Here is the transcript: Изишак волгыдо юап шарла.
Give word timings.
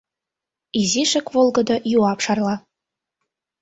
Изишак 0.79 1.27
волгыдо 1.33 1.75
юап 1.97 2.19
шарла. 2.25 2.55